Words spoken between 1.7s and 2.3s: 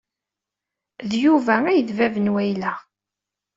ay d bab